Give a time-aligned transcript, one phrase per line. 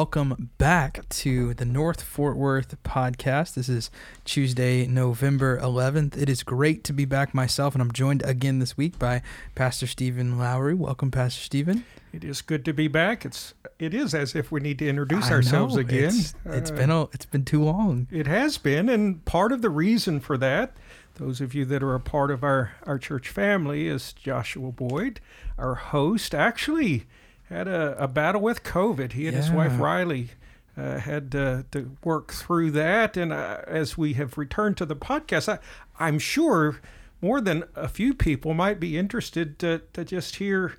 [0.00, 3.54] afternoon, everyone, and welcome back to the North Fort Worth podcast.
[3.54, 3.90] This is
[4.24, 6.16] Tuesday, November 11th.
[6.16, 9.22] It is great to be back myself, and I'm joined again this week by
[9.54, 10.74] Pastor Stephen Lowry.
[10.74, 11.84] Welcome, Pastor Stephen.
[12.12, 13.24] It is good to be back.
[13.24, 16.04] It's it is as if we need to introduce I ourselves know, again.
[16.04, 18.06] It's, it's Uh, been a, it's been too long.
[18.10, 20.76] it has been, and part of the reason for that,
[21.16, 25.20] those of you that are a part of our our church family, is Joshua Boyd,
[25.58, 26.34] our host.
[26.34, 27.06] Actually,
[27.48, 29.12] had a, a battle with COVID.
[29.12, 30.30] He and his wife Riley.
[30.76, 34.94] Uh, had uh, to work through that, and uh, as we have returned to the
[34.94, 35.58] podcast, I,
[35.98, 36.78] I'm sure
[37.20, 40.76] more than a few people might be interested to, to just hear,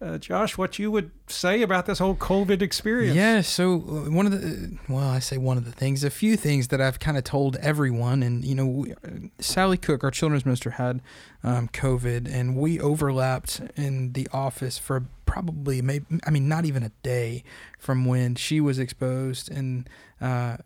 [0.00, 3.16] uh, Josh, what you would say about this whole COVID experience.
[3.16, 6.36] Yeah, so uh, one of the well, I say one of the things, a few
[6.36, 8.94] things that I've kind of told everyone, and you know, we,
[9.40, 11.02] Sally Cook, our children's minister, had
[11.42, 16.82] um, COVID, and we overlapped in the office for probably maybe, I mean, not even
[16.82, 17.44] a day
[17.78, 19.88] from when she was exposed and.
[20.20, 20.58] Uh,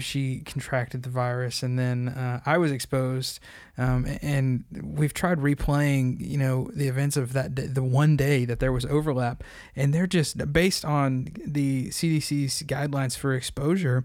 [0.00, 3.38] she contracted the virus and then uh, I was exposed
[3.78, 8.44] um, and we've tried replaying you know the events of that day, the one day
[8.46, 9.44] that there was overlap
[9.76, 14.04] and they're just based on the CDC's guidelines for exposure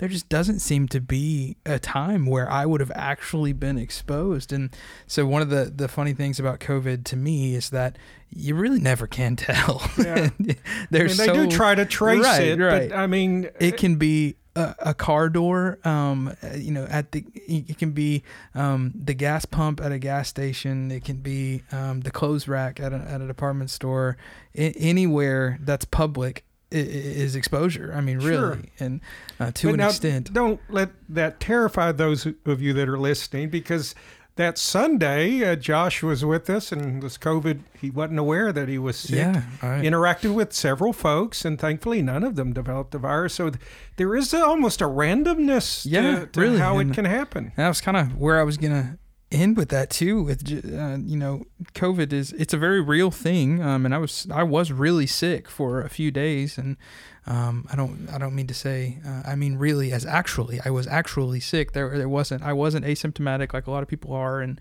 [0.00, 4.50] there just doesn't seem to be a time where I would have actually been exposed
[4.52, 4.70] and
[5.06, 7.96] so one of the the funny things about covid to me is that
[8.30, 10.30] you really never can tell Yeah.
[10.38, 10.56] I mean,
[10.90, 12.88] they do try to trace Right, it, right.
[12.88, 17.12] but I mean, it can be a, a car door um uh, you know at
[17.12, 21.62] the it can be um the gas pump at a gas station it can be
[21.70, 24.16] um the clothes rack at a, at a department store
[24.58, 28.58] I, anywhere that's public is exposure i mean really Sure.
[28.78, 29.00] and
[29.40, 32.98] uh, to but an now, extent Don't let that terrify those of you that are
[32.98, 33.94] listening, because
[34.36, 37.60] that Sunday, uh, Josh was with us, and was COVID.
[37.78, 39.16] He wasn't aware that he was sick.
[39.18, 39.82] yeah right.
[39.84, 43.34] Interacted with several folks, and thankfully, none of them developed the virus.
[43.34, 43.62] So th-
[43.96, 47.52] there is a, almost a randomness Yeah, to, to really, how and- it can happen.
[47.56, 48.96] That was kind of where I was gonna
[49.32, 50.22] end with that too.
[50.22, 54.26] With uh, you know, COVID is it's a very real thing, um, and I was
[54.30, 56.76] I was really sick for a few days, and
[57.26, 60.70] um, I don't I don't mean to say uh, I mean really as actually I
[60.70, 61.72] was actually sick.
[61.72, 64.58] There there wasn't I wasn't asymptomatic like a lot of people are, and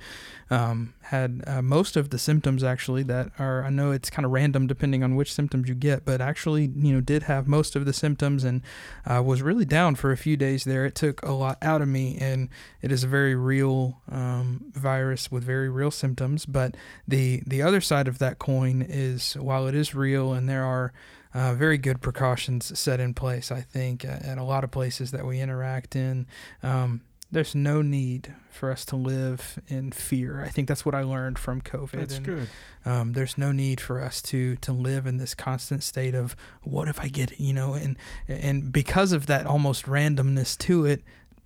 [0.50, 4.32] um, had uh, most of the symptoms actually that are I know it's kind of
[4.32, 7.86] random depending on which symptoms you get, but actually you know did have most of
[7.86, 8.62] the symptoms and
[9.06, 10.86] uh, was really down for a few days there.
[10.86, 12.50] It took a lot out of me, and
[12.82, 16.46] it is a very real um, virus with very real symptoms.
[16.46, 16.76] But
[17.08, 20.92] the the other side of that coin is while it is real and there are
[21.34, 25.12] uh, very good precautions set in place, I think, at, at a lot of places
[25.12, 26.26] that we interact in.
[26.64, 27.02] Um,
[27.32, 30.42] there's no need for us to live in fear.
[30.44, 31.92] I think that's what I learned from COVID.
[31.92, 32.48] That's and, good.
[32.86, 36.88] um, there's no need for us to to live in this constant state of what
[36.88, 37.98] if I get it, you know, and
[38.28, 41.04] and because of that almost randomness to it,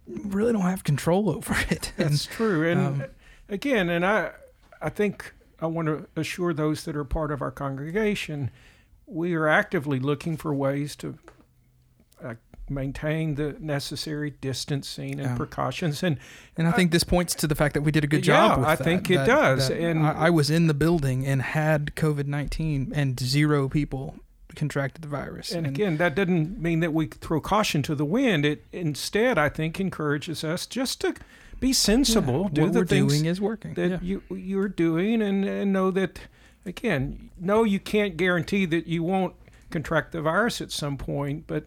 [0.07, 1.91] really don't have control over it.
[1.97, 2.69] And, That's true.
[2.69, 3.03] And um,
[3.49, 4.31] again, and I,
[4.81, 8.51] I think I want to assure those that are part of our congregation,
[9.13, 11.17] we are actively looking for ways to
[12.23, 12.33] uh,
[12.69, 15.35] maintain the necessary distancing and Yeah.
[15.35, 16.01] precautions.
[16.03, 16.17] And
[16.57, 18.59] and I think this points to the fact that we did a good Yeah, job.
[18.59, 21.25] With I that, think it that- does, that and- I, I was in the building
[21.25, 24.15] and had COVID nineteen, and zero people
[24.55, 25.51] contracted the virus.
[25.51, 28.45] and again, that doesn't mean that we throw caution to the wind.
[28.45, 31.15] It instead, I think, encourages us just to
[31.59, 33.73] be sensible, yeah, do what the we're things doing is working.
[33.73, 33.99] that yeah.
[34.01, 36.19] you you're doing and, and know that
[36.65, 39.35] again no you can't guarantee that you won't
[39.69, 41.65] contract the virus at some point but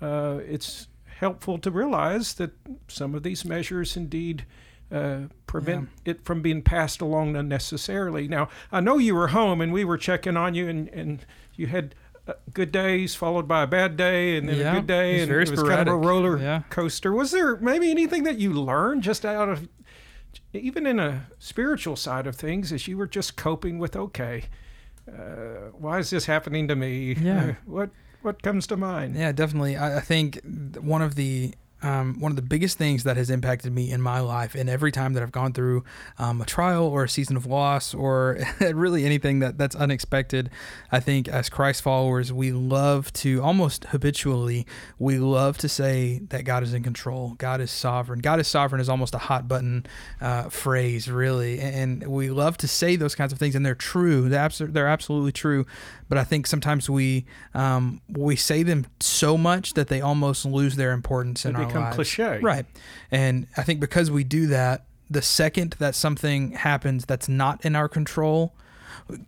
[0.00, 2.52] uh, it's helpful to realize that
[2.88, 4.46] some of these measures indeed
[4.90, 8.26] uh, prevent it from being passed along unnecessarily.
[8.26, 11.24] Now i know you were home and we were checking on you and, and
[11.54, 11.94] you had
[12.26, 15.30] uh, good days followed by a bad day and then Yeah, a good day and
[15.30, 16.62] it was kind of a roller Yeah.
[16.70, 17.12] coaster.
[17.12, 19.68] Was there maybe anything that you learned just out of
[20.52, 24.44] even in a spiritual side of things, as you were just coping with, okay,
[25.08, 27.14] uh, why is this happening to me?
[27.14, 27.54] Yeah.
[27.64, 27.90] What
[28.22, 29.16] what comes to mind?
[29.16, 29.76] Yeah, definitely.
[29.76, 30.40] I, I think
[30.78, 34.20] one of the um, one of the biggest things that has impacted me in my
[34.20, 35.84] life, and every time that I've gone through
[36.18, 40.50] um, a trial or a season of loss or really anything that that's unexpected,
[40.92, 44.66] I think as Christ followers, we love to almost habitually
[44.98, 48.20] we love to say that God is in control, God is sovereign.
[48.20, 49.86] God is sovereign is almost a hot button
[50.20, 54.28] uh, phrase, really, and we love to say those kinds of things, and they're true.
[54.28, 55.66] They're, abso- they're absolutely true.
[56.08, 57.24] But I think sometimes we
[57.54, 61.84] um, we say them so much that they almost lose their importance in our become
[61.84, 61.96] lives.
[61.96, 62.38] cliche.
[62.40, 62.66] Right.
[63.10, 67.74] And I think because we do that, the second that something happens that's not in
[67.74, 68.54] our control,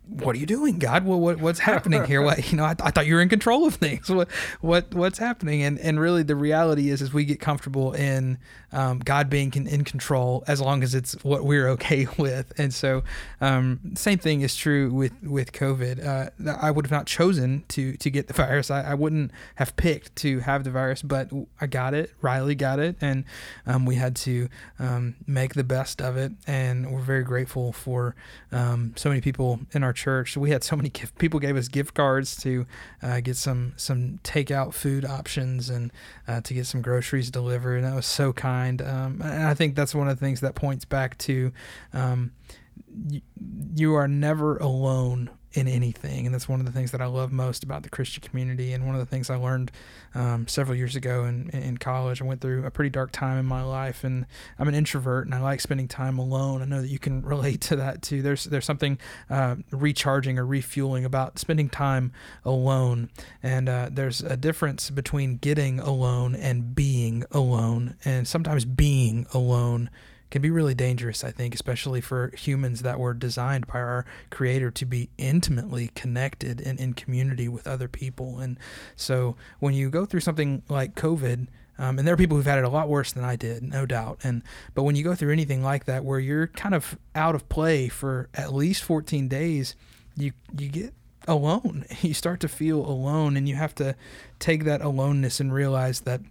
[0.09, 1.05] what are you doing, God?
[1.05, 2.21] Well, what, what's happening here?
[2.21, 4.09] What you know, I, I thought you were in control of things.
[4.13, 4.29] What
[4.61, 5.63] what what's happening?
[5.63, 8.37] And and really, the reality is, is we get comfortable in
[8.73, 12.51] um, God being in control as long as it's what we're okay with.
[12.57, 13.03] And so,
[13.39, 16.05] um, same thing is true with with COVID.
[16.05, 18.71] Uh, I would have not chosen to to get the virus.
[18.71, 21.29] I, I, wouldn't have picked to have the virus, but
[21.61, 22.11] I got it.
[22.21, 23.25] Riley got it, and
[23.65, 24.49] um, we had to
[24.79, 26.31] um, make the best of it.
[26.47, 28.15] And we're very grateful for
[28.51, 30.37] um, so many people in our church.
[30.37, 32.65] We had so many gift, people gave us gift cards to
[33.01, 35.91] uh, get some some takeout food options and
[36.27, 37.77] uh, to get some groceries delivered.
[37.77, 38.81] And that was so kind.
[38.81, 41.51] Um, and I think that's one of the things that points back to
[41.93, 42.31] um,
[43.75, 46.25] you are never alone in anything.
[46.25, 48.73] And that's one of the things that I love most about the Christian community.
[48.73, 49.71] And one of the things I learned
[50.15, 52.21] um, several years ago in, in college.
[52.21, 54.25] I went through a pretty dark time in my life, and
[54.59, 56.61] I'm an introvert, and I like spending time alone.
[56.61, 58.21] I know that you can relate to that too.
[58.21, 58.97] There's there's something
[59.29, 62.11] uh, recharging or refueling about spending time
[62.45, 63.09] alone,
[63.41, 69.89] and uh, there's a difference between getting alone and being alone, and sometimes being alone
[70.33, 74.71] can be really dangerous, I think, especially for humans that were designed by our creator
[74.71, 78.39] to be intimately connected and in community with other people.
[78.39, 78.57] And
[78.95, 82.57] so when you go through something like COVID, um, and there are people who've had
[82.57, 84.21] it a lot worse than I did, no doubt.
[84.23, 84.41] And
[84.73, 87.87] but when you go through anything like that, where you're kind of out of play
[87.87, 89.75] for at least 14 days,
[90.17, 90.95] you you get
[91.27, 91.85] alone.
[92.01, 93.95] You start to feel alone, and you have to
[94.39, 96.21] take that aloneness and realize that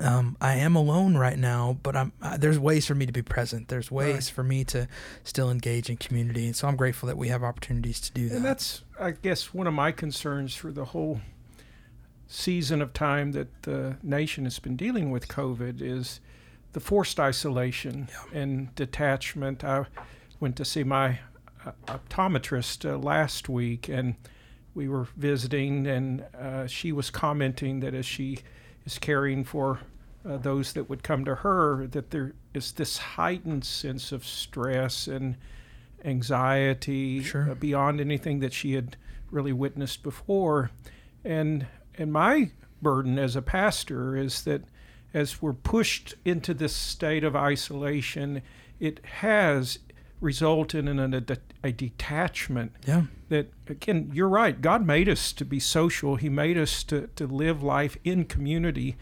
[0.00, 3.22] um, I am alone right now, but I'm uh, there's ways for me to be
[3.22, 3.68] present.
[3.68, 4.24] There's ways right.
[4.24, 4.88] for me to
[5.24, 8.36] still engage in community, and so I'm grateful that we have opportunities to do that.
[8.36, 11.20] And that's, I guess, one of my concerns for the whole
[12.26, 16.20] season of time that the nation has been dealing with COVID is
[16.72, 18.40] the forced isolation yeah.
[18.40, 19.64] and detachment.
[19.64, 19.86] I
[20.38, 21.20] went to see my
[21.64, 24.14] uh, optometrist uh, last week, and
[24.74, 28.38] we were visiting, and uh, she was commenting that as she
[28.88, 29.80] is caring for
[30.26, 35.06] uh, those that would come to her, that there is this heightened sense of stress
[35.06, 35.36] and
[36.04, 37.50] anxiety sure.
[37.50, 38.96] uh, beyond anything that she had
[39.30, 40.70] really witnessed before.
[41.22, 41.66] And
[41.98, 42.50] and my
[42.80, 44.62] burden as a pastor is that
[45.12, 48.40] as we're pushed into this state of isolation,
[48.80, 49.80] it has
[50.20, 52.72] resulted in a, a detachment.
[52.86, 53.02] Yeah.
[53.28, 54.60] That, again, you're right.
[54.60, 58.96] God made us to be social, He made us to, to live life in community.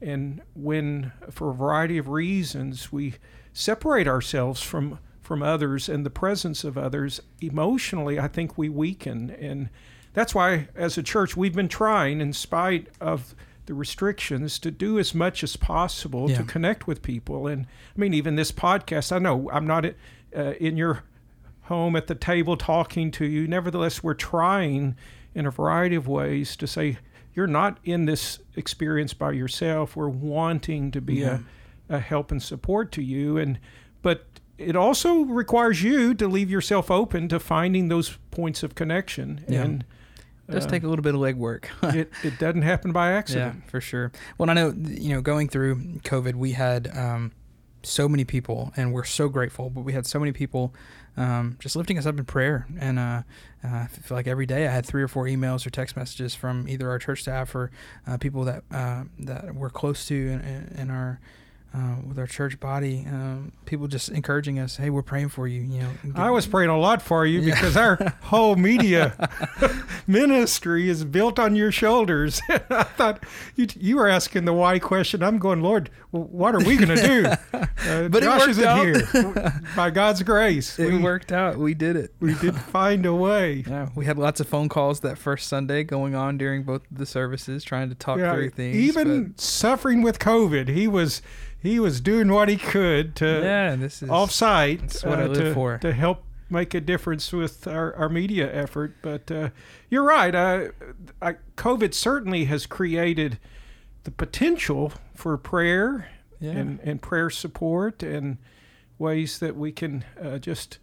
[0.00, 3.14] And when, for a variety of reasons, we
[3.52, 9.30] separate ourselves from, from others and the presence of others, emotionally, I think we weaken.
[9.30, 9.68] And
[10.12, 13.34] that's why, as a church, we've been trying, in spite of
[13.66, 16.38] the restrictions to do as much as possible yeah.
[16.38, 17.46] to connect with people.
[17.46, 17.66] And
[17.96, 21.04] I mean, even this podcast, I know I'm not uh, in your
[21.62, 23.46] home at the table talking to you.
[23.46, 24.96] Nevertheless, we're trying
[25.34, 26.98] in a variety of ways to say,
[27.34, 29.96] you're not in this experience by yourself.
[29.96, 31.38] We're wanting to be yeah.
[31.88, 33.38] a, a help and support to you.
[33.38, 33.58] And,
[34.02, 34.26] but
[34.58, 39.44] it also requires you to leave yourself open to finding those points of connection.
[39.48, 39.62] Yeah.
[39.62, 39.84] And,
[40.48, 41.66] it does uh, take a little bit of legwork.
[41.94, 43.62] it, it doesn't happen by accident.
[43.64, 44.10] Yeah, for sure.
[44.38, 47.32] Well, I know, you know, going through COVID, we had um,
[47.82, 49.70] so many people, and we're so grateful.
[49.70, 50.74] But we had so many people
[51.16, 53.22] um, just lifting us up in prayer, and uh,
[53.64, 56.34] uh, I feel like every day I had three or four emails or text messages
[56.34, 57.70] from either our church staff or
[58.06, 61.20] uh, people that uh, that we're close to in, in our
[61.74, 65.62] uh, with our church body, um, people just encouraging us, "Hey, we're praying for you."
[65.62, 67.54] You know, I was praying a lot for you yeah.
[67.54, 69.30] because our whole media
[70.06, 72.42] ministry is built on your shoulders.
[72.48, 73.24] I thought
[73.56, 75.22] you you were asking the why question.
[75.22, 77.26] I'm going, Lord, what are we going to do?
[77.54, 78.84] Uh, but Josh out.
[78.84, 79.62] here.
[79.74, 81.56] By God's grace, it we, worked out.
[81.56, 82.14] We did it.
[82.20, 83.64] We did find a way.
[83.66, 87.06] Yeah, we had lots of phone calls that first Sunday going on during both the
[87.06, 88.76] services, trying to talk yeah, through things.
[88.76, 89.40] Even but...
[89.40, 91.22] suffering with COVID, he was
[91.62, 94.80] he was doing what he could to yeah, this is offsite.
[94.80, 98.08] That's what uh, I live to, for to help make a difference with our, our
[98.08, 98.96] media effort.
[99.00, 99.50] But uh,
[99.88, 100.34] you're right.
[100.34, 100.68] Uh,
[101.20, 103.38] I, COVID certainly has created
[104.04, 106.50] the potential for prayer yeah.
[106.50, 108.38] and, and prayer support and
[108.98, 110.78] ways that we can uh, just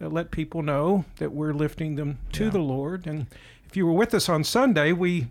[0.00, 2.50] uh, let people know that we're lifting them to yeah.
[2.50, 3.06] the Lord.
[3.06, 3.26] And
[3.64, 5.28] if you were with us on Sunday, we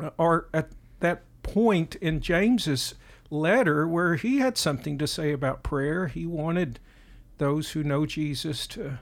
[0.00, 0.70] uh, are at
[1.00, 2.94] that point in James's
[3.32, 6.08] letter where he had something to say about prayer.
[6.08, 6.78] He wanted
[7.38, 9.00] those who know Jesus to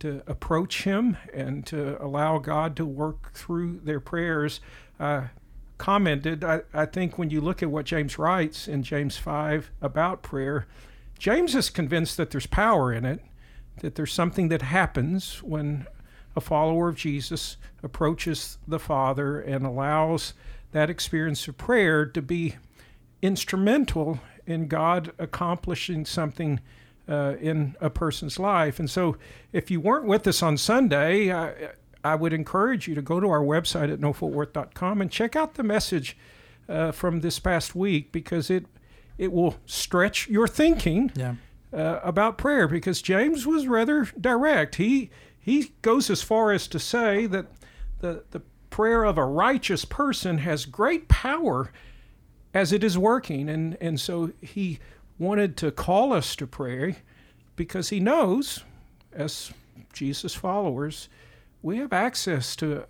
[0.00, 4.60] to approach him and to allow God to work through their prayers.
[5.00, 5.24] Uh,
[5.76, 10.22] commented, I, I think when you look at what James writes in James 5 about
[10.22, 10.66] prayer,
[11.18, 13.20] James is convinced that there's power in it,
[13.80, 15.86] that there's something that happens when
[16.36, 20.34] a follower of Jesus approaches the Father and allows
[20.70, 22.56] that experience of prayer to be
[23.22, 26.60] instrumental in God accomplishing something
[27.08, 28.78] uh, in a person's life.
[28.78, 29.16] And so,
[29.52, 31.70] if you weren't with us on Sunday, I,
[32.04, 35.62] I would encourage you to go to our website at northfortworth.com and check out the
[35.62, 36.16] message
[36.68, 38.66] uh, from this past week because it
[39.16, 41.34] it will stretch your thinking Yeah.
[41.72, 44.76] uh, about prayer because James was rather direct.
[44.76, 45.10] He
[45.40, 47.46] he goes as far as to say that
[48.00, 51.72] the the prayer of a righteous person has great power
[52.54, 54.78] as it is working, and and so he
[55.18, 56.96] wanted to call us to pray
[57.56, 58.64] because he knows,
[59.12, 59.52] as
[59.92, 61.08] Jesus followers,
[61.62, 62.84] we have access to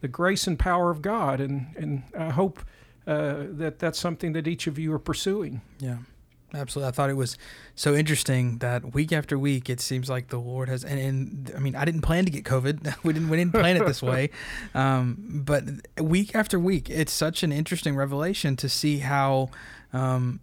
[0.00, 2.60] the grace and power of God, and and I hope.
[3.04, 5.60] Uh, that that's something that each of you are pursuing.
[5.80, 5.96] Yeah,
[6.54, 6.88] absolutely.
[6.88, 7.36] I thought it was
[7.74, 10.84] so interesting that week after week, it seems like the Lord has.
[10.84, 12.96] And, and I mean, I didn't plan to get COVID.
[13.02, 13.28] We didn't.
[13.28, 14.30] We didn't plan it this way.
[14.74, 15.64] Um, but
[16.00, 19.50] week after week, it's such an interesting revelation to see how.
[19.92, 20.40] Um,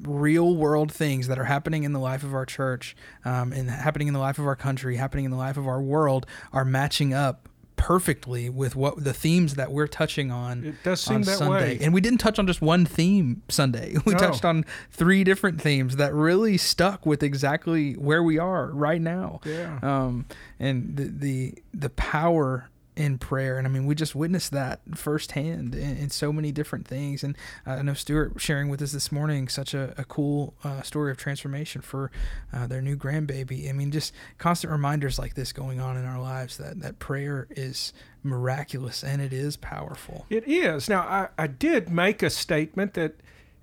[0.00, 2.96] real world things that are happening in the life of our church
[3.26, 5.82] um, and happening in the life of our country happening in the life of our
[5.82, 7.50] world are matching up
[7.82, 11.78] perfectly with what the themes that we're touching on It does seem on that Sunday.
[11.78, 11.84] way.
[11.84, 13.96] And we didn't touch on just one theme Sunday.
[14.06, 14.18] We No.
[14.20, 19.40] touched on three different themes that really stuck with exactly where we are right now.
[19.44, 19.80] Yeah.
[19.82, 20.26] Um,
[20.60, 25.74] and the, the the power in prayer, and I mean, we just witnessed that firsthand
[25.74, 27.24] in, in so many different things.
[27.24, 31.10] And I know Stuart sharing with us this morning such a, a cool uh, story
[31.10, 32.10] of transformation for
[32.52, 33.68] uh, their new grandbaby.
[33.68, 37.46] I mean, just constant reminders like this going on in our lives that that prayer
[37.50, 40.26] is miraculous and it is powerful.
[40.28, 40.88] It is.
[40.88, 43.14] Now, I, I did make a statement that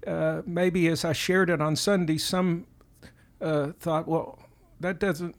[0.07, 2.65] uh, maybe as I shared it on Sunday, some
[3.41, 4.39] uh, thought, well,
[4.79, 5.35] that doesn't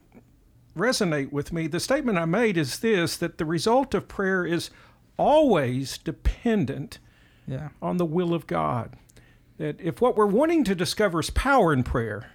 [0.80, 1.66] resonate with me.
[1.66, 4.70] The statement I made is this that the result of prayer is
[5.16, 6.99] always dependent
[7.46, 7.68] Yeah.
[7.82, 8.96] on the will of God.
[9.58, 12.30] That if what we're wanting to discover is power in prayer,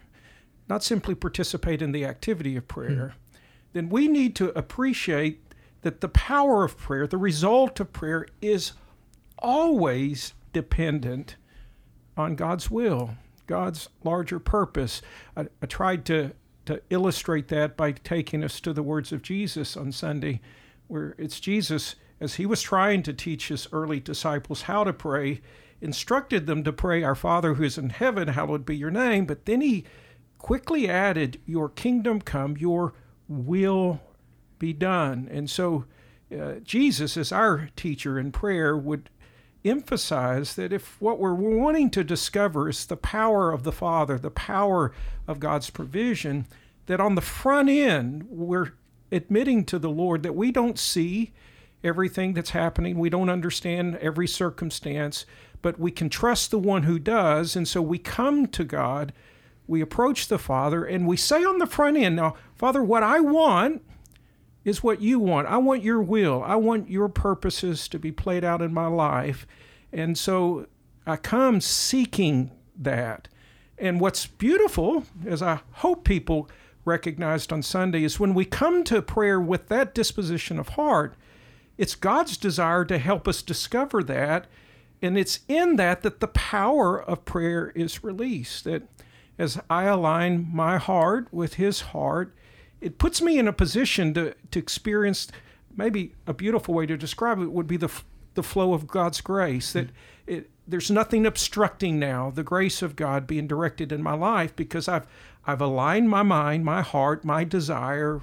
[0.69, 3.37] not simply participate in the activity of prayer, hmm.
[3.73, 5.41] then we need to appreciate
[5.81, 8.73] that the power of prayer, the result of prayer, is
[9.39, 11.35] always dependent
[12.17, 13.15] on God's will,
[13.47, 15.01] God's larger purpose.
[15.35, 16.31] I, I tried to,
[16.65, 20.41] to illustrate that by taking us to the words of Jesus on Sunday,
[20.87, 25.41] where it's Jesus, as he was trying to teach his early disciples how to pray,
[25.81, 29.25] instructed them to pray, Our Father who is in heaven, hallowed be your name.
[29.25, 29.85] But then he
[30.37, 32.93] quickly added, Your kingdom come, your
[33.27, 34.01] will
[34.59, 35.27] be done.
[35.31, 35.85] And so
[36.31, 39.09] uh, Jesus, as our teacher in prayer, would
[39.65, 44.31] emphasize that if what we're wanting to discover is the power of the Father, the
[44.31, 44.91] power
[45.27, 46.45] of God's provision,
[46.85, 48.73] that on the front end, we're
[49.11, 51.33] admitting to the Lord that we don't see
[51.83, 55.25] everything that's happening, we don't understand every circumstance,
[55.61, 57.55] but we can trust the one who does.
[57.55, 59.13] And so we come to God,
[59.67, 63.19] we approach the Father, and we say on the front end, Now, Father, what I
[63.19, 63.83] want
[64.65, 65.47] is what you want.
[65.47, 66.43] I want your will.
[66.43, 69.47] I want your purposes to be played out in my life.
[69.93, 70.65] And so
[71.05, 73.29] I come seeking that.
[73.77, 76.49] And what's beautiful, as I hope people
[76.83, 81.15] recognized on Sunday, is when we come to prayer with that disposition of heart,
[81.77, 84.47] it's God's desire to help us discover that.
[85.01, 88.63] And it's in that that the power of prayer is released.
[88.63, 88.83] That
[89.37, 92.33] as I align my heart with His heart,
[92.81, 95.27] it puts me in a position to, to experience
[95.75, 97.91] maybe a beautiful way to describe it would be the,
[98.33, 99.73] the flow of God's grace.
[99.73, 99.89] That
[100.27, 104.87] it, there's nothing obstructing now the grace of God being directed in my life because
[104.87, 105.07] I've,
[105.45, 108.21] I've aligned my mind, my heart, my desire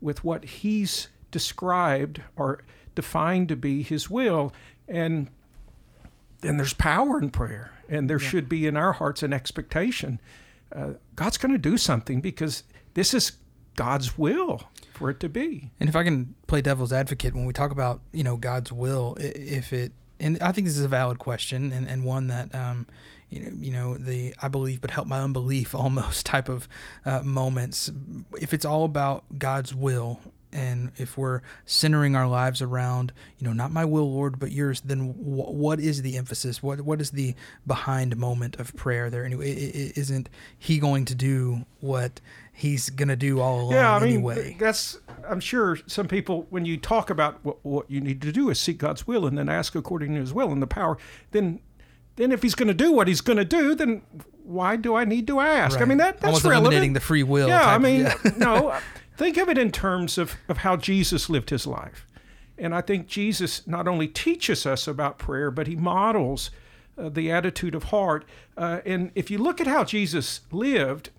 [0.00, 2.62] with what He's described or
[2.94, 4.52] defined to be His will.
[4.86, 5.30] And
[6.40, 7.72] then there's power in prayer.
[7.88, 10.20] And there should be in our hearts an expectation.
[10.74, 13.32] Uh, God's going to do something because this is
[13.78, 15.70] God's will for it to be.
[15.78, 19.16] And if I can play devil's advocate when we talk about you know God's will,
[19.20, 22.88] if it and I think this is a valid question and, and one that um,
[23.30, 26.68] you know you know the I believe but help my unbelief almost type of
[27.06, 27.88] uh, moments.
[28.40, 30.18] If it's all about God's will
[30.52, 34.80] and if we're centering our lives around you know not my will Lord but yours,
[34.80, 36.62] then wh- what is the emphasis?
[36.62, 37.34] What what is the
[37.66, 39.24] behind moment of prayer there?
[39.24, 40.28] Anyway, i- i- isn't
[40.58, 42.20] He going to do what
[42.52, 44.56] He's gonna do all along yeah, I mean, anyway?
[44.58, 48.50] that's, I'm sure some people, when you talk about what, what you need to do
[48.50, 50.98] is seek God's will and then ask according to his will and the power,
[51.30, 51.60] then
[52.16, 54.02] then if he's going to do what he's going to do, then
[54.42, 55.80] why do I need to ask?
[55.80, 56.64] I mean, that that's almost relevant.
[56.64, 57.46] eliminating the free will.
[57.46, 58.14] yeah, I of- mean, yeah.
[58.38, 58.74] no,
[59.18, 62.06] think of it in terms of, of how Jesus lived his life.
[62.56, 66.50] And I think Jesus not only teaches us about prayer, but he models
[66.96, 68.24] uh, the attitude of heart.
[68.56, 71.10] Uh, and if you look at how Jesus lived,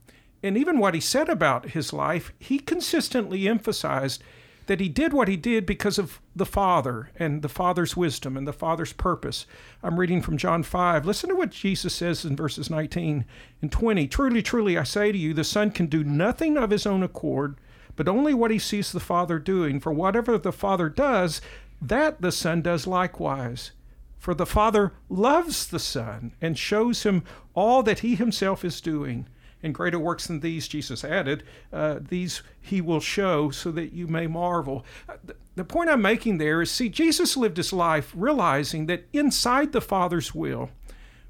[0.42, 4.24] and even what he said about his life, he consistently emphasized
[4.68, 8.48] that he did what he did because of the Father and the Father's wisdom and
[8.48, 9.46] the Father's purpose.
[9.82, 11.06] I'm reading from John 5.
[11.06, 13.26] Listen to what Jesus says in verses 19
[13.62, 14.08] and 20.
[14.08, 17.56] Truly, truly, I say to you, the Son can do nothing of his own accord,
[18.00, 19.78] but only what he sees the Father doing.
[19.78, 21.42] For whatever the Father does,
[21.82, 23.72] that the Son does likewise.
[24.18, 29.28] For the Father loves the Son and shows him all that he himself is doing
[29.62, 34.08] and greater works than these, Jesus added, uh, these he will show so that you
[34.08, 34.86] may marvel.
[35.10, 35.16] Uh,
[35.58, 39.82] the point I'm making there is see, Jesus lived his life realizing that inside the
[39.82, 40.70] Father's will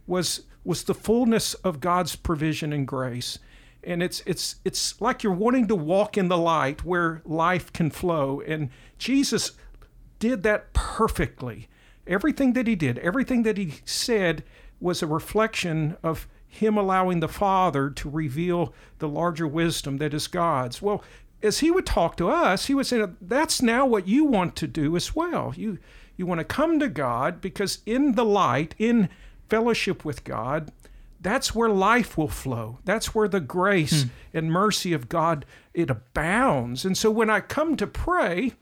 [0.05, 3.39] was, was the fullness of God's provision and grace.
[3.83, 7.89] And it's, it's, it's like you're wanting to walk in the light where life can
[7.89, 8.41] flow.
[8.45, 9.53] And Jesus
[10.19, 11.69] did that perfectly.
[12.05, 14.43] Everything that he did, everything that he said
[14.79, 20.27] was a reflection of him allowing the Father to reveal the larger wisdom that is
[20.27, 20.81] God's.
[20.81, 21.03] Well,
[21.41, 24.67] as he would talk to us, he would say, That's now what you want to
[24.67, 25.53] do as well.
[25.55, 25.77] You,
[26.17, 29.09] you want to come to God because in the light, in
[29.48, 30.71] fellowship with God,
[31.21, 32.79] that's where life will flow.
[32.85, 34.09] That's where the grace hmm.
[34.33, 36.85] and mercy of God it abounds.
[36.85, 38.53] And so when I come to pray,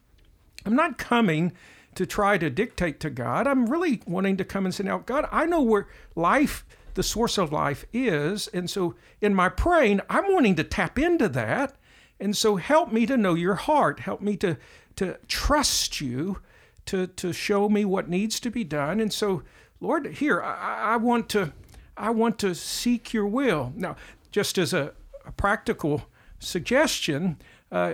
[0.65, 1.53] I'm not coming
[1.95, 3.47] to try to dictate to God.
[3.47, 7.37] I'm really wanting to come and say, now, God, I know where life the source
[7.37, 8.47] of life is.
[8.49, 11.75] And so in my praying, I'm wanting to tap into that.
[12.19, 14.01] And so help me to know your heart.
[14.01, 14.57] Help me to,
[14.95, 16.39] to trust you,
[16.87, 18.99] to, to show me what needs to be done.
[18.99, 19.43] And so,
[19.79, 21.53] Lord, here, I, I want to
[21.97, 23.73] I want to seek your will.
[23.75, 23.95] Now,
[24.31, 24.93] just as a,
[25.25, 26.03] a practical
[26.39, 27.37] suggestion,
[27.71, 27.93] uh,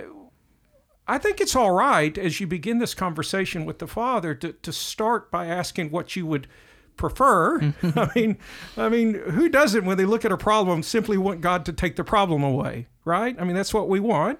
[1.06, 4.72] I think it's all right as you begin this conversation with the Father to, to
[4.72, 6.46] start by asking what you would
[6.96, 7.60] prefer.
[7.60, 7.98] Mm-hmm.
[7.98, 8.38] I mean,
[8.76, 11.96] I mean, who doesn't when they look at a problem simply want God to take
[11.96, 13.36] the problem away, right?
[13.38, 14.38] I mean, that's what we want.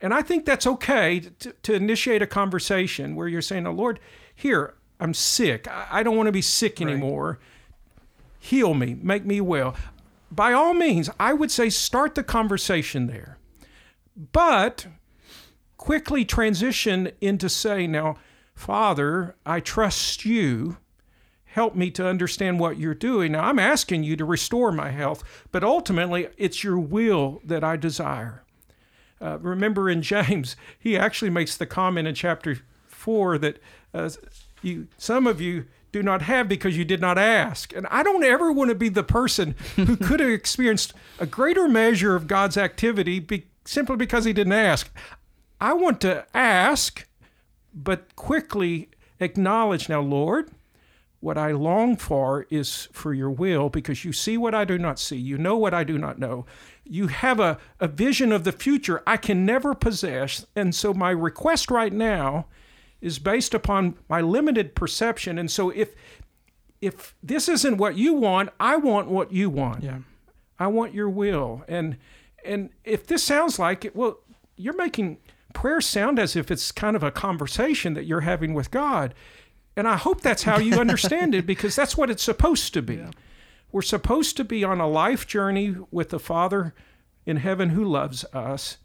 [0.00, 4.00] And I think that's okay to, to initiate a conversation where you're saying, "Oh Lord,
[4.34, 5.68] here, I'm sick.
[5.68, 7.38] I, I don't want to be sick anymore.
[7.38, 7.49] Right.
[8.40, 9.76] Heal me, make me well."
[10.32, 13.38] By all means, I would say start the conversation there.
[14.16, 14.86] But
[15.76, 18.16] quickly transition into saying, "Now,
[18.54, 20.78] Father, I trust you."
[21.50, 23.32] help me to understand what you're doing.
[23.32, 27.76] Now, I'm asking you to restore my health, but ultimately, it's your will that I
[27.76, 28.44] desire.
[29.20, 33.58] Uh, remember in James, he actually makes the comment in chapter 4 that
[33.92, 34.10] uh,
[34.62, 37.74] you, some of you do not have because you did not ask.
[37.74, 41.68] And I don't ever want to be the person who could have experienced a greater
[41.68, 44.90] measure of God's activity be, simply because he didn't ask.
[45.60, 47.06] I want to ask,
[47.74, 50.50] but quickly acknowledge now, Lord,
[51.20, 54.98] what I long for is for your will because you see what I do not
[54.98, 55.16] see.
[55.16, 56.46] You know what I do not know.
[56.84, 60.46] You have a, a vision of the future I can never possess.
[60.56, 62.46] And so my request right now
[63.00, 65.38] is based upon my limited perception.
[65.38, 65.94] And so if
[66.80, 69.82] if this isn't what you want, I want what you want.
[69.82, 69.98] Yeah.
[70.58, 71.64] I want your will.
[71.68, 71.96] And
[72.44, 74.20] and if this sounds like it, well,
[74.56, 75.18] you're making
[75.52, 79.14] prayer sound as if it's kind of a conversation that you're having with God.
[79.76, 82.96] And I hope that's how you understand it because that's what it's supposed to be.
[82.96, 83.10] Yeah.
[83.72, 86.74] We're supposed to be on a life journey with the Father
[87.24, 88.78] in heaven who loves us.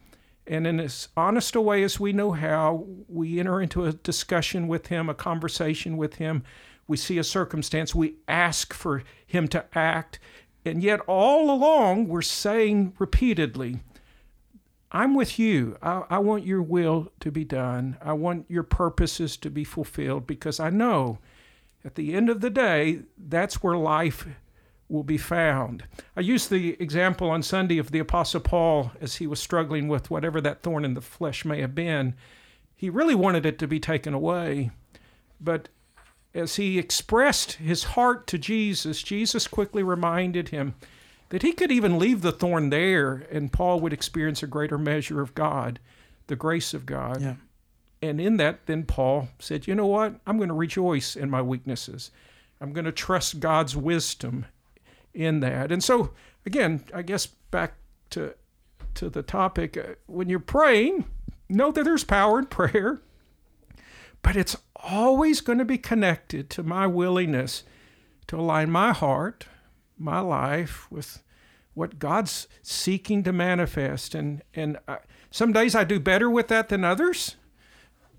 [0.47, 4.67] And in as honest a way as we know how, we enter into a discussion
[4.67, 6.43] with Him, a conversation with Him.
[6.87, 10.19] We see a circumstance, we ask for Him to act.
[10.63, 13.81] And yet, all along, we're saying repeatedly,
[14.91, 15.77] I'm with you.
[15.81, 17.97] I, I, want your will to be done.
[18.01, 21.19] I want your purposes to be fulfilled because I know
[21.83, 24.25] at the end of the day, that's where life
[24.87, 25.83] will be found.
[26.15, 30.11] I used the example on Sunday of the Apostle Paul as he was struggling with
[30.11, 32.15] whatever that thorn in the flesh may have been.
[32.75, 34.71] He really wanted it to be taken away.
[35.41, 35.69] But
[36.33, 40.75] as he expressed his heart to Jesus, Jesus quickly reminded him
[41.29, 45.21] that he could even leave the thorn there and Paul would experience a greater measure
[45.21, 45.79] of God,
[46.27, 47.21] the grace of God.
[47.21, 47.35] Yeah.
[48.01, 50.15] And in that, then Paul said, You know what?
[50.27, 52.11] I'm going to rejoice in my weaknesses.
[52.61, 54.45] I'm going to trust God's wisdom
[55.15, 55.71] in that.
[55.71, 56.11] And so,
[56.45, 57.75] again, I guess back
[58.11, 58.35] to,
[58.95, 61.05] to the topic uh, when you're praying,
[61.49, 63.01] know that there's power in prayer,
[64.21, 67.63] but it's always going to be connected to my willingness
[68.27, 69.47] to align my heart,
[69.97, 71.23] my life with
[71.73, 74.15] what God's seeking to manifest.
[74.15, 74.99] And, and I,
[75.29, 77.35] some days I do better with that than others,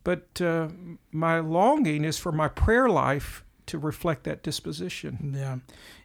[0.04, 0.68] but uh,
[1.10, 5.34] my longing is for my prayer life to reflect that disposition.
[5.36, 5.58] Yeah.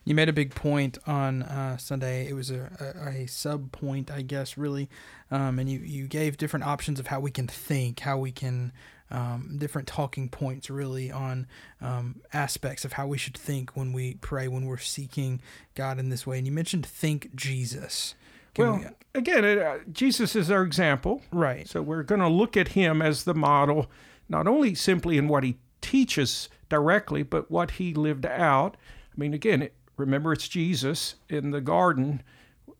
[0.04, 2.28] You made a big point on uh, Sunday.
[2.28, 4.90] It was a, a, a, sub point, I guess, really.
[5.30, 8.72] Um, and you, you gave different options of how we can think, how we can,
[9.12, 11.48] um, different talking points, really, on
[11.82, 15.42] um, aspects of how we should think when we pray, when we're seeking
[15.76, 16.38] God in this way.
[16.38, 18.16] And you mentioned think Jesus.
[18.54, 21.22] Can well, we, again, uh, Jesus is our example.
[21.32, 21.68] Right.
[21.68, 23.90] So we're going to look at him as the model,
[24.28, 28.78] not only simply in what he teaches directly, but what he lived out.
[29.12, 32.24] I mean, again, remember it's Jesus in the garden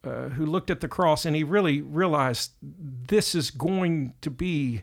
[0.04, 4.82] uh, who looked at the cross and he really realized this is going to be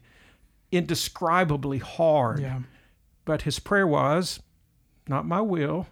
[0.71, 2.41] indescribably hard.
[2.41, 2.61] Yeah.
[3.25, 4.41] But his prayer was,
[5.09, 5.87] Not my will,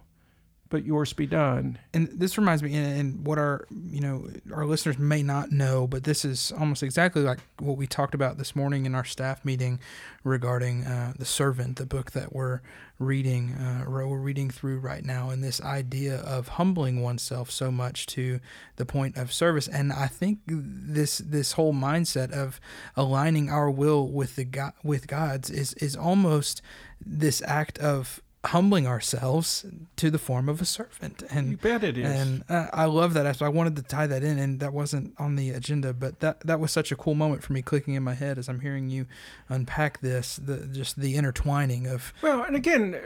[0.69, 1.79] but yours be done.
[1.93, 6.03] And this reminds me, and what our you know our listeners may not know, but
[6.03, 9.79] this is almost exactly like what we talked about this morning in our staff meeting
[10.23, 12.61] regarding uh, the servant, the book that we're
[12.99, 18.05] reading, uh, we're reading through right now, and this idea of humbling oneself so much
[18.07, 18.39] to
[18.77, 19.67] the point of service.
[19.67, 22.59] And I think this this whole mindset of
[22.95, 26.61] aligning our will with the God, with God's is is almost
[26.99, 31.23] this act of humbling ourselves to the form of a servant.
[31.29, 32.09] And you bet it is.
[32.09, 33.35] And uh, I love that.
[33.35, 36.41] So I wanted to tie that in, and that wasn't on the agenda, but that
[36.41, 38.89] that was such a cool moment for me, clicking in my head as I'm hearing
[38.89, 39.05] you
[39.49, 40.37] unpack this.
[40.37, 42.99] The just the intertwining of well, and again,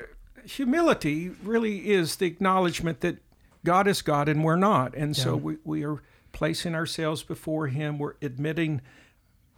[0.46, 3.18] humility really is the acknowledgement that
[3.64, 5.24] God is God and we're not, and yeah.
[5.24, 7.98] so we we are placing ourselves before Him.
[7.98, 8.82] We're admitting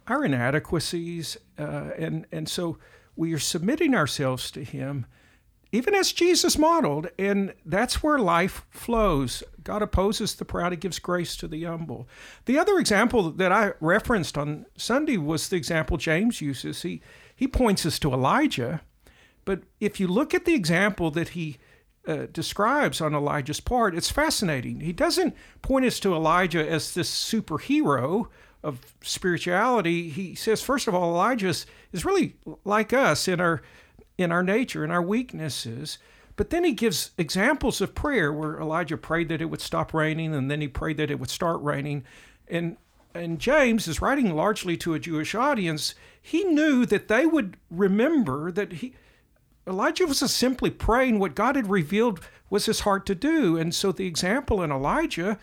[0.06, 2.78] our inadequacies, uh, and and so
[3.16, 5.06] we are submitting ourselves to Him
[5.74, 9.42] even as Jesus modeled, and that's where life flows.
[9.64, 12.08] God opposes the proud, He gives grace to the humble.
[12.44, 16.82] The other example that I referenced on Sunday was the example James uses.
[16.82, 17.02] He,
[17.34, 18.82] he points us to Elijah,
[19.44, 21.58] but if you look at the example that he
[22.06, 24.78] uh, describes on Elijah's part, it's fascinating.
[24.78, 28.28] He doesn't point us to Elijah as this superhero
[28.62, 30.08] of spirituality.
[30.08, 33.60] He says, first of all, Elijah is, is really like us in our
[34.18, 35.98] in our nature in our weaknesses.
[36.36, 40.34] But then he gives examples of prayer where Elijah prayed that it would stop raining
[40.34, 42.04] and then he prayed that it would start raining.
[42.48, 42.76] And
[43.16, 45.94] and James is writing largely to a Jewish audience.
[46.20, 48.94] He knew that they would remember that he
[49.66, 53.56] Elijah was simply praying what God had revealed was his heart to do.
[53.56, 55.38] And so the example in Elijah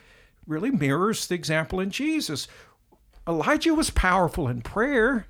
[0.46, 2.48] really mirrors the example in Jesus.
[3.28, 5.26] Elijah was powerful in prayer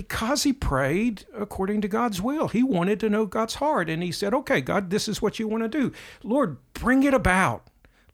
[0.00, 2.48] because he prayed according to God's will.
[2.48, 3.90] He wanted to know God's heart.
[3.90, 5.92] And he said, Okay, God, this is what you want to do.
[6.22, 7.66] Lord, bring it about.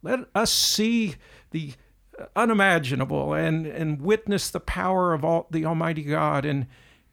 [0.02, 1.14] Let us see
[1.52, 1.74] the
[2.34, 6.44] unimaginable and, and witness the power of all, the Almighty God.
[6.44, 6.66] And,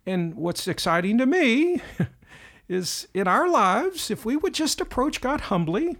[0.07, 1.79] and what's exciting to me
[2.67, 5.97] is in our lives, if we would just approach God humbly,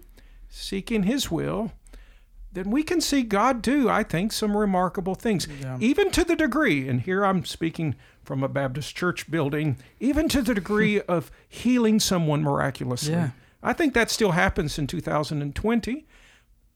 [0.48, 1.70] seeking His will,
[2.52, 5.46] then we can see God do, I think, some remarkable things.
[5.60, 5.78] Yeah.
[5.78, 10.42] Even to the degree, and here I'm speaking from a Baptist church building, even to
[10.42, 13.12] the degree of healing someone miraculously.
[13.12, 13.30] Yeah.
[13.62, 16.06] I think that still happens in 2020,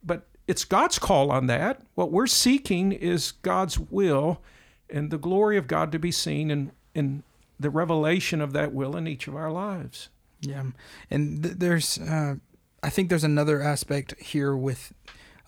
[0.03, 1.83] but it's God's call on that.
[1.95, 4.41] What we're seeking is God's will
[4.89, 7.23] and the glory of God to be seen in, in
[7.61, 10.09] the revelation of that will in each of our lives.
[10.41, 10.65] Yeah.
[11.11, 12.37] And th- there's, uh,
[12.83, 14.95] I think there's another aspect here with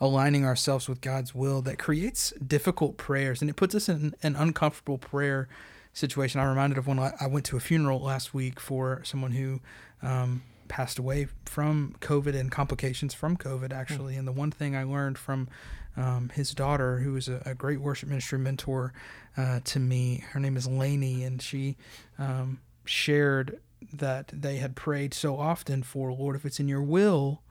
[0.01, 4.35] aligning ourselves with God's will that creates difficult prayers and it puts us in an
[4.35, 5.49] uncomfortable prayer
[5.93, 6.41] situation.
[6.41, 9.61] I'm reminded of when I went to a funeral last week for someone who
[10.03, 14.17] um, passed away from COVID and complications from COVID, actually.
[14.17, 15.49] And the one thing I learned from
[15.97, 18.93] um, his daughter, who was a, a great worship ministry mentor
[19.37, 21.77] uh, to me, her name is Lainey, and she
[22.19, 23.61] um, shared
[23.93, 27.43] that they had prayed so often for Lord, if it's in your will,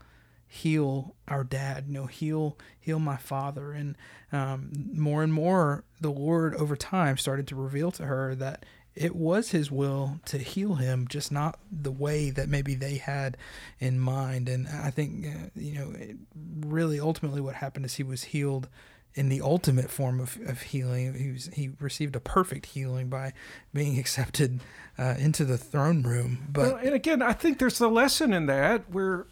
[0.52, 3.72] heal our dad you know heal heal my father.
[3.72, 3.96] And
[4.32, 9.16] um, more and more the lord over time started to reveal to her that it
[9.16, 13.38] was his will to heal him just not the way that maybe they had
[13.80, 14.50] in mind.
[14.50, 15.94] And i think uh, you know
[16.68, 18.68] really ultimately what happened is he was healed
[19.16, 21.14] in the ultimate form of, of healing.
[21.14, 23.34] He was he received a perfect healing by
[23.74, 24.62] being accepted
[24.98, 26.48] uh, into the throne room.
[26.52, 29.28] But well, and again i think there's the lesson in that where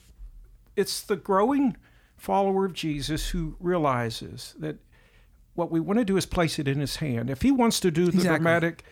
[0.77, 1.75] it's the growing
[2.15, 4.77] follower of Jesus who realizes that
[5.55, 7.29] what we want to do is place it in his hand.
[7.29, 8.37] If he wants to do the exactly.
[8.37, 8.83] dramatic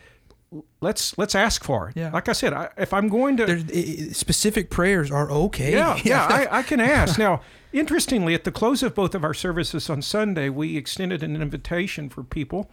[0.80, 1.96] let's let's ask for it.
[1.96, 2.10] Yeah.
[2.12, 5.72] Like I said, I, if I'm going to There's, specific prayers are okay.
[5.72, 7.18] Yeah, yeah, I, I can ask.
[7.26, 7.40] now,
[7.72, 12.08] interestingly, at the close of both of our services on Sunday, we extended an invitation
[12.08, 12.70] for people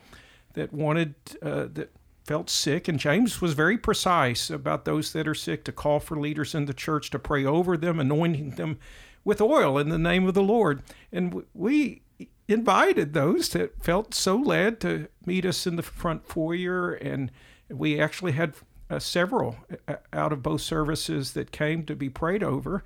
[0.54, 1.92] that wanted uh, that
[2.24, 6.20] felt sick, and James was very precise about those that are sick to call for
[6.20, 8.80] leaders in the church to pray over them, anointing them
[9.26, 10.82] with oil in the name of the Lord.
[11.12, 12.02] And we
[12.48, 17.32] invited those that felt so led to meet us in the front foyer, and
[17.70, 18.54] we actually had
[18.90, 19.58] uh, several
[19.88, 22.84] uh, out of both services that came to be prayed over.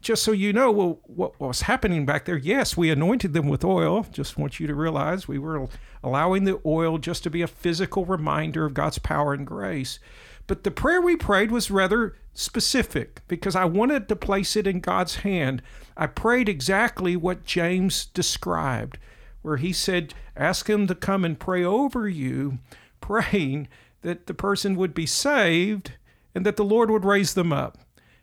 [0.00, 2.38] Just so you know, well, what was happening back there?
[2.38, 4.06] Yes, we anointed them with oil.
[4.10, 5.68] Just want you to realize we were
[6.02, 9.98] allowing the oil just to be a physical reminder of God's power and grace.
[10.46, 14.80] But the prayer we prayed was rather specific because I wanted to place it in
[14.80, 15.62] God's hand.
[15.96, 18.98] I prayed exactly what James described,
[19.42, 22.58] where he said, Ask him to come and pray over you,
[23.02, 23.68] praying
[24.00, 25.92] that the person would be saved
[26.34, 27.78] and that the Lord would raise them up.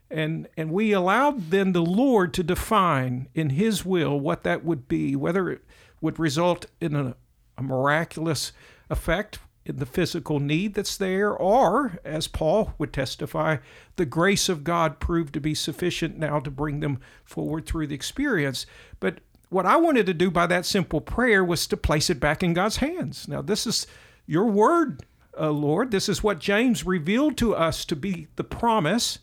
[0.10, 4.88] And, and we allowed then the Lord to define in His will what that would
[4.88, 5.63] be, whether it
[6.00, 7.15] would result in a,
[7.58, 8.52] a miraculous
[8.89, 13.58] effect in the physical need that's there, or, as Paul would testify,
[13.98, 17.96] the grace of God proved to be sufficient now to bring them forward through the
[17.96, 18.65] experience.
[19.02, 22.43] But what I wanted to do by that simple prayer was to place it back
[22.43, 23.28] in God's hands.
[23.28, 23.88] Now, this is
[24.26, 25.04] your word,
[25.38, 25.91] uh, Lord.
[25.91, 29.20] This is what James revealed to us to be the promise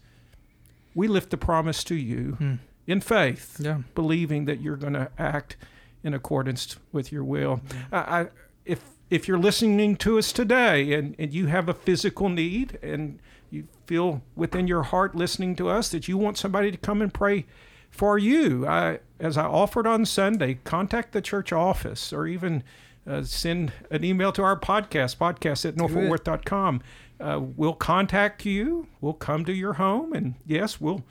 [0.95, 2.55] we lift the promise to you hmm.
[2.87, 3.83] in faith, yeah.
[3.95, 5.57] believing that you're going to act
[6.03, 7.61] in accordance with your will.
[7.91, 8.27] I, I,
[8.65, 13.21] if if you're listening to us today and, and you have a physical need and
[13.51, 17.13] you feel within your heart listening to us that you want somebody to come and
[17.13, 17.47] pray
[17.91, 22.65] for you, I, as I offered on Sunday, contact the church office or even
[23.07, 26.83] uh, send an email to our podcast, podcast at northfortworth.com
[27.21, 28.89] uh, we'll contact you.
[29.01, 31.05] We'll come to your home, and yes, we'll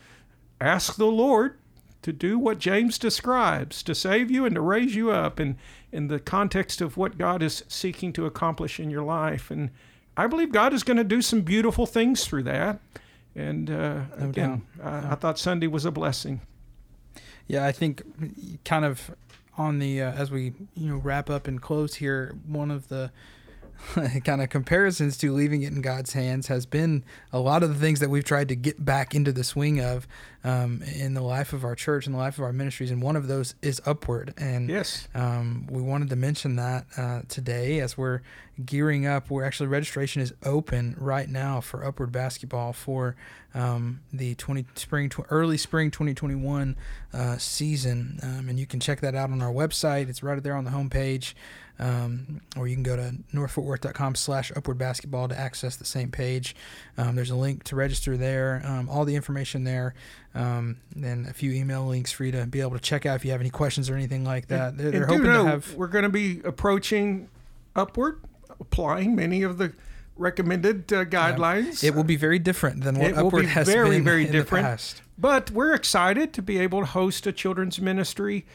[0.59, 1.57] ask the Lord
[2.03, 5.57] to do what James describes to save you and to raise you up in,
[5.91, 9.49] in the context of what God is seeking to accomplish in your life.
[9.49, 9.69] And
[10.15, 12.79] I believe God is going to do some beautiful things through that.
[13.35, 16.41] And uh, no again, I, I, thought Sunday was a blessing.
[17.47, 18.03] Yeah, I think
[18.63, 19.15] kind of
[19.57, 23.11] on the uh, as we you know wrap up and close here, one of the
[24.23, 27.79] kind of comparisons to leaving it in God's hands has been a lot of the
[27.79, 30.07] things that we've tried to get back into the swing of
[30.43, 33.15] um, in the life of our church and the life of our ministries, and one
[33.15, 34.33] of those is upward.
[34.37, 38.21] And yes, um, we wanted to mention that uh, today as we're
[38.65, 39.29] gearing up.
[39.29, 43.15] We're actually registration is open right now for upward basketball for
[43.53, 46.75] um, the 20 spring tw- early spring 2021
[47.13, 50.09] uh, season, um, and you can check that out on our website.
[50.09, 51.33] It's right there on the homepage
[51.79, 56.55] um, or you can go to northfortworth.com slash upward basketball to access the same page.
[56.97, 59.95] Um, there's a link to register there, um, all the information there,
[60.35, 63.25] um, and a few email links for you to be able to check out if
[63.25, 64.77] you have any questions or anything like that.
[64.77, 65.73] They're, they're hoping know, to have.
[65.75, 67.29] We're going to be approaching
[67.75, 68.21] upward,
[68.59, 69.73] applying many of the
[70.15, 71.83] recommended uh, guidelines.
[71.83, 71.89] Yeah.
[71.89, 74.31] It will be very different than what it Upward be has very, been very in
[74.31, 74.63] different.
[74.63, 75.01] the past.
[75.17, 78.45] But we're excited to be able to host a children's ministry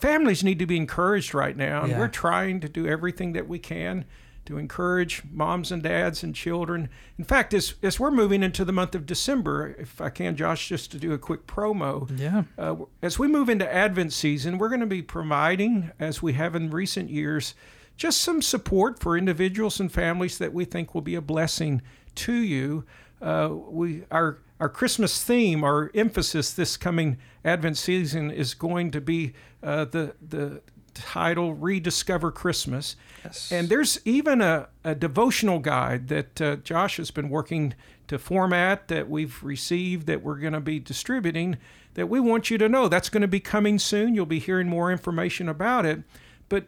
[0.00, 1.98] families need to be encouraged right now, and yeah.
[1.98, 4.04] we're trying to do everything that we can
[4.50, 6.88] to encourage moms and dads and children.
[7.18, 10.68] In fact, as, as we're moving into the month of December, if I can, Josh,
[10.68, 12.10] just to do a quick promo.
[12.18, 12.42] Yeah.
[12.58, 16.54] Uh, as we move into Advent season, we're going to be providing, as we have
[16.54, 17.54] in recent years,
[17.96, 21.82] just some support for individuals and families that we think will be a blessing
[22.16, 22.84] to you.
[23.20, 29.00] Uh, we our our Christmas theme, our emphasis this coming Advent season is going to
[29.00, 30.62] be uh, the the
[30.94, 33.50] title "Rediscover Christmas," yes.
[33.50, 37.74] and there's even a, a devotional guide that uh, Josh has been working
[38.08, 41.58] to format that we've received that we're going to be distributing.
[41.94, 44.14] That we want you to know that's going to be coming soon.
[44.14, 46.02] You'll be hearing more information about it,
[46.48, 46.66] but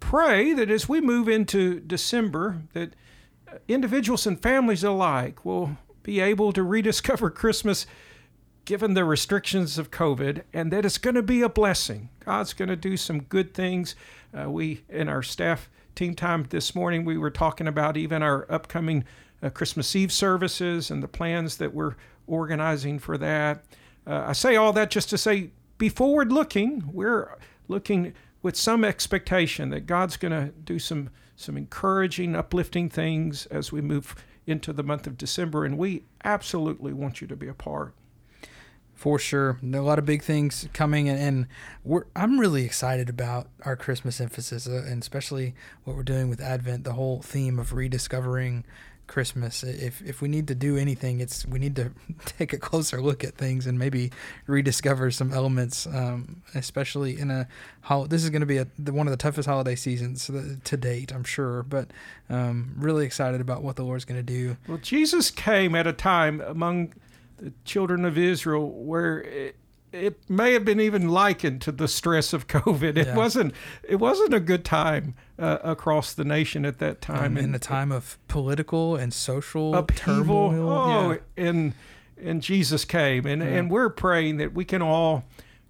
[0.00, 2.94] pray that as we move into December that
[3.68, 7.86] individuals and families alike will be able to rediscover Christmas
[8.64, 12.10] given the restrictions of COVID, and that it's going to be a blessing.
[12.24, 13.96] God's going to do some good things.
[14.32, 18.46] Uh, we, in our staff team time this morning, we were talking about even our
[18.50, 19.04] upcoming
[19.42, 21.96] uh, Christmas Eve services and the plans that we're
[22.26, 23.64] organizing for that.
[24.06, 26.84] Uh, I say all that just to say, be forward looking.
[26.92, 27.36] We're
[27.68, 33.72] looking with some expectation that God's going to do some some encouraging, uplifting things as
[33.72, 34.14] we move
[34.46, 37.94] into the month of December, and we absolutely want you to be a part.
[39.02, 41.46] For sure, a lot of big things coming, and, and
[41.82, 46.40] we're I'm really excited about our Christmas emphasis, uh, and especially what we're doing with
[46.40, 46.84] Advent.
[46.84, 48.62] The whole theme of rediscovering
[49.08, 49.64] Christmas.
[49.64, 51.90] If if we need to do anything, it's we need to
[52.26, 54.12] take a closer look at things and maybe
[54.46, 57.48] rediscover some elements, um, especially in a
[57.80, 60.30] hol- This is going to be a, the, one of the toughest holiday seasons
[60.62, 61.64] to date, I'm sure.
[61.64, 61.90] But
[62.30, 64.58] um, really excited about what the Lord's going to do.
[64.68, 66.92] Well, Jesus came at a time among
[67.38, 69.20] the children of Israel where.
[69.22, 69.56] It,
[69.92, 72.96] it may have been even likened to the stress of COVID.
[72.96, 73.14] It yeah.
[73.14, 73.52] wasn't.
[73.86, 77.36] It wasn't a good time uh, across the nation at that time.
[77.36, 80.50] Um, in the time of political and social upheaval.
[80.50, 80.70] Turmoil.
[80.70, 81.18] Oh, yeah.
[81.36, 81.74] and
[82.22, 83.48] and Jesus came, and yeah.
[83.48, 85.24] and we're praying that we can all,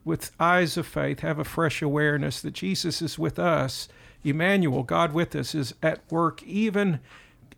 [0.04, 3.88] with eyes of faith, have a fresh awareness that Jesus is with us.
[4.24, 7.00] Emmanuel, God with us, is at work even.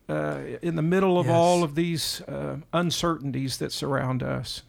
[0.08, 1.34] Uh, in the middle of yes.
[1.34, 4.62] all of these uh, uncertainties that surround us.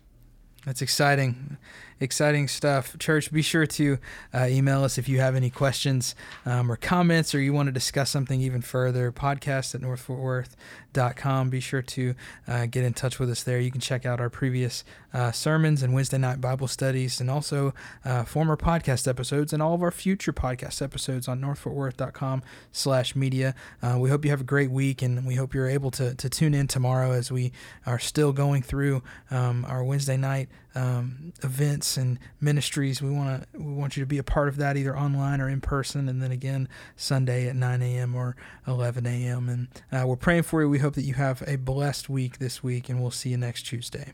[0.65, 1.57] That's exciting
[1.99, 2.97] exciting stuff.
[2.99, 3.97] Church, be sure to
[4.33, 7.71] uh, email us if you have any questions um, or comments or you want to
[7.71, 9.11] discuss something even further.
[9.11, 11.49] Podcast at northfortworth.com.
[11.49, 12.15] Be sure to
[12.47, 13.59] uh, get in touch with us there.
[13.59, 17.73] You can check out our previous uh, sermons and Wednesday night Bible studies and also
[18.03, 23.55] uh, former podcast episodes and all of our future podcast episodes on northfortworth.com slash media.
[23.81, 26.29] Uh, we hope you have a great week and we hope you're able to, to
[26.29, 27.53] tune in tomorrow as we
[27.85, 33.01] are still going through um, our Wednesday night um, events and ministries.
[33.01, 35.49] We want to we want you to be a part of that either online or
[35.49, 38.15] in person, and then again Sunday at 9 a.m.
[38.15, 38.35] or
[38.67, 39.49] 11 a.m.
[39.49, 40.69] And uh, we're praying for you.
[40.69, 43.63] We hope that you have a blessed week this week, and we'll see you next
[43.63, 44.13] Tuesday.